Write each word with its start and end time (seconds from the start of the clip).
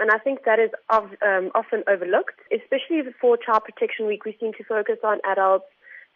And 0.00 0.10
I 0.10 0.18
think 0.18 0.44
that 0.44 0.58
is 0.58 0.70
of, 0.88 1.04
um, 1.26 1.50
often 1.54 1.84
overlooked, 1.86 2.40
especially 2.50 3.02
for 3.20 3.36
Child 3.36 3.64
Protection 3.64 4.06
Week. 4.06 4.24
We 4.24 4.36
seem 4.40 4.52
to 4.54 4.64
focus 4.64 4.98
on 5.04 5.18
adults 5.24 5.66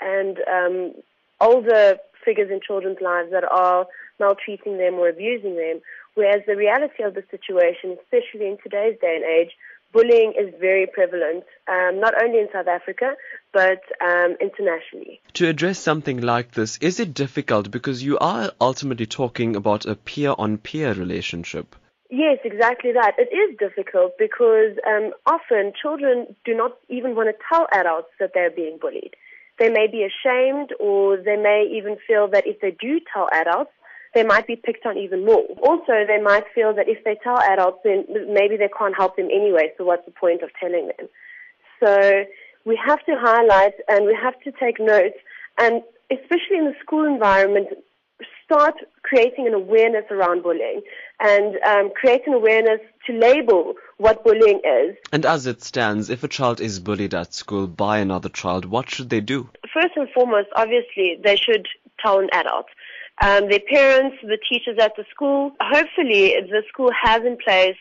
and 0.00 0.38
um, 0.50 0.94
older 1.40 1.98
figures 2.24 2.50
in 2.50 2.60
children's 2.66 3.00
lives 3.00 3.30
that 3.30 3.44
are 3.44 3.86
maltreating 4.18 4.78
them 4.78 4.94
or 4.94 5.08
abusing 5.08 5.56
them. 5.56 5.80
Whereas 6.14 6.42
the 6.46 6.56
reality 6.56 7.02
of 7.02 7.14
the 7.14 7.24
situation, 7.30 7.98
especially 8.02 8.46
in 8.46 8.58
today's 8.62 8.98
day 9.00 9.16
and 9.16 9.24
age, 9.24 9.50
bullying 9.92 10.32
is 10.38 10.52
very 10.60 10.86
prevalent, 10.86 11.44
um, 11.68 12.00
not 12.00 12.14
only 12.22 12.38
in 12.38 12.48
South 12.52 12.66
Africa, 12.66 13.14
but 13.52 13.82
um, 14.00 14.36
internationally. 14.40 15.20
To 15.34 15.48
address 15.48 15.78
something 15.78 16.20
like 16.20 16.52
this, 16.52 16.78
is 16.78 17.00
it 17.00 17.14
difficult 17.14 17.70
because 17.70 18.02
you 18.02 18.18
are 18.18 18.52
ultimately 18.60 19.06
talking 19.06 19.56
about 19.56 19.86
a 19.86 19.94
peer 19.94 20.34
on 20.36 20.58
peer 20.58 20.94
relationship? 20.94 21.76
Yes, 22.14 22.38
exactly 22.44 22.92
that. 22.92 23.14
It 23.18 23.34
is 23.34 23.58
difficult 23.58 24.16
because 24.16 24.78
um, 24.86 25.10
often 25.26 25.72
children 25.74 26.36
do 26.44 26.54
not 26.54 26.78
even 26.88 27.16
want 27.16 27.28
to 27.28 27.34
tell 27.50 27.66
adults 27.74 28.06
that 28.20 28.30
they're 28.32 28.52
being 28.54 28.78
bullied. 28.80 29.16
They 29.58 29.68
may 29.68 29.88
be 29.90 30.06
ashamed 30.06 30.70
or 30.78 31.16
they 31.16 31.34
may 31.34 31.66
even 31.74 31.96
feel 32.06 32.28
that 32.28 32.46
if 32.46 32.60
they 32.60 32.70
do 32.70 33.00
tell 33.12 33.28
adults, 33.32 33.72
they 34.14 34.22
might 34.22 34.46
be 34.46 34.54
picked 34.54 34.86
on 34.86 34.96
even 34.96 35.24
more. 35.24 35.42
Also, 35.60 36.06
they 36.06 36.22
might 36.22 36.44
feel 36.54 36.72
that 36.74 36.88
if 36.88 37.02
they 37.02 37.16
tell 37.24 37.40
adults, 37.50 37.80
then 37.82 38.06
maybe 38.32 38.56
they 38.56 38.70
can't 38.78 38.94
help 38.96 39.16
them 39.16 39.26
anyway, 39.34 39.72
so 39.76 39.82
what's 39.82 40.06
the 40.06 40.12
point 40.12 40.44
of 40.44 40.50
telling 40.60 40.92
them? 40.96 41.08
So 41.82 42.22
we 42.64 42.78
have 42.86 43.04
to 43.06 43.16
highlight 43.18 43.74
and 43.88 44.06
we 44.06 44.16
have 44.22 44.38
to 44.42 44.52
take 44.52 44.78
note, 44.78 45.18
and 45.58 45.82
especially 46.12 46.58
in 46.58 46.66
the 46.66 46.78
school 46.80 47.04
environment, 47.04 47.70
start 48.44 48.74
creating 49.02 49.46
an 49.46 49.54
awareness 49.54 50.04
around 50.10 50.42
bullying 50.42 50.82
and 51.20 51.56
um, 51.66 51.90
create 51.94 52.22
an 52.26 52.34
awareness 52.34 52.80
to 53.06 53.12
label 53.12 53.74
what 53.98 54.24
bullying 54.24 54.60
is. 54.64 54.96
And 55.12 55.24
as 55.24 55.46
it 55.46 55.62
stands, 55.62 56.10
if 56.10 56.24
a 56.24 56.28
child 56.28 56.60
is 56.60 56.80
bullied 56.80 57.14
at 57.14 57.34
school 57.34 57.66
by 57.66 57.98
another 57.98 58.28
child, 58.28 58.64
what 58.64 58.90
should 58.90 59.10
they 59.10 59.20
do? 59.20 59.48
First 59.72 59.96
and 59.96 60.08
foremost, 60.10 60.48
obviously, 60.56 61.18
they 61.22 61.36
should 61.36 61.66
tell 62.02 62.18
an 62.18 62.28
adult 62.32 62.66
um, 63.22 63.48
their 63.48 63.60
parents, 63.60 64.16
the 64.22 64.38
teachers 64.48 64.78
at 64.80 64.96
the 64.96 65.04
school. 65.10 65.52
Hopefully, 65.60 66.34
the 66.50 66.62
school 66.68 66.90
has 67.00 67.22
in 67.22 67.36
place 67.36 67.76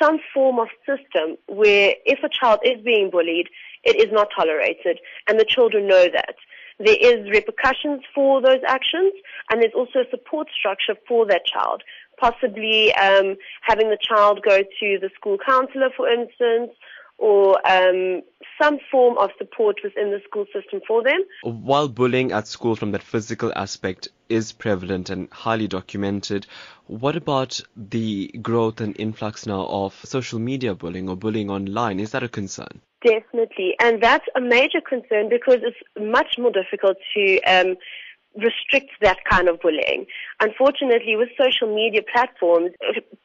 some 0.00 0.18
form 0.34 0.58
of 0.58 0.68
system 0.84 1.36
where 1.46 1.94
if 2.04 2.18
a 2.24 2.28
child 2.28 2.60
is 2.64 2.82
being 2.84 3.10
bullied, 3.10 3.48
it 3.84 3.96
is 3.96 4.12
not 4.12 4.28
tolerated, 4.36 4.98
and 5.28 5.38
the 5.38 5.44
children 5.44 5.86
know 5.86 6.06
that. 6.12 6.34
There 6.78 6.96
is 7.00 7.30
repercussions 7.30 8.02
for 8.14 8.40
those 8.40 8.60
actions, 8.66 9.12
and 9.50 9.60
there's 9.60 9.74
also 9.74 10.00
a 10.00 10.10
support 10.10 10.48
structure 10.56 10.94
for 11.06 11.26
that 11.26 11.42
child. 11.46 11.82
Possibly 12.18 12.94
um, 12.94 13.36
having 13.62 13.90
the 13.90 13.98
child 14.00 14.40
go 14.46 14.58
to 14.58 14.98
the 15.00 15.10
school 15.14 15.38
counselor, 15.44 15.90
for 15.96 16.08
instance, 16.08 16.72
or 17.18 17.56
um, 17.68 18.22
some 18.60 18.78
form 18.90 19.16
of 19.18 19.30
support 19.38 19.76
within 19.84 20.10
the 20.10 20.20
school 20.26 20.44
system 20.52 20.80
for 20.86 21.02
them. 21.02 21.20
While 21.42 21.88
bullying 21.88 22.32
at 22.32 22.46
school 22.48 22.76
from 22.76 22.92
that 22.92 23.02
physical 23.02 23.52
aspect 23.54 24.08
is 24.28 24.52
prevalent 24.52 25.10
and 25.10 25.30
highly 25.30 25.68
documented, 25.68 26.46
what 26.86 27.16
about 27.16 27.60
the 27.76 28.28
growth 28.42 28.80
and 28.80 28.98
influx 28.98 29.46
now 29.46 29.66
of 29.66 29.94
social 30.04 30.38
media 30.38 30.74
bullying 30.74 31.08
or 31.08 31.16
bullying 31.16 31.50
online? 31.50 32.00
Is 32.00 32.12
that 32.12 32.22
a 32.22 32.28
concern? 32.28 32.80
Definitely, 33.04 33.74
and 33.80 34.02
that's 34.02 34.26
a 34.36 34.40
major 34.40 34.80
concern 34.80 35.28
because 35.28 35.58
it's 35.62 35.76
much 35.98 36.36
more 36.38 36.52
difficult 36.52 36.96
to 37.14 37.40
um, 37.42 37.76
restrict 38.36 38.90
that 39.00 39.18
kind 39.28 39.48
of 39.48 39.60
bullying. 39.60 40.06
Unfortunately, 40.40 41.16
with 41.16 41.28
social 41.36 41.74
media 41.74 42.02
platforms, 42.12 42.70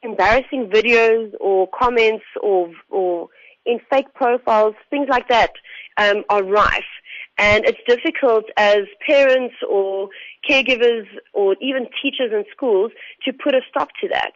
embarrassing 0.02 0.70
videos 0.70 1.32
or 1.40 1.68
comments 1.78 2.26
or 2.42 2.72
or 2.90 3.30
in 3.68 3.80
fake 3.90 4.14
profiles, 4.14 4.76
things 4.90 5.08
like 5.10 5.28
that 5.28 5.52
um, 5.98 6.24
are 6.30 6.44
rife. 6.44 6.94
And 7.38 7.66
it's 7.66 7.78
difficult 7.88 8.46
as 8.58 8.80
parents 9.08 9.56
or 9.70 10.10
caregivers 10.50 11.06
or 11.34 11.56
even 11.62 11.88
teachers 12.02 12.32
in 12.32 12.46
schools 12.52 12.92
to 13.26 13.34
put 13.34 13.54
a 13.54 13.62
stop 13.70 13.90
to 14.02 14.08
that. 14.10 14.32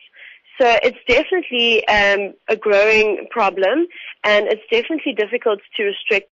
So 0.60 0.68
it's 0.84 1.00
definitely 1.08 1.88
um, 1.88 2.36
a 2.48 2.56
growing 2.56 3.26
problem, 3.32 3.88
and 4.24 4.48
it's 4.48 4.62
definitely 4.70 5.14
difficult 5.14 5.60
to 5.78 5.84
restrict 5.84 6.30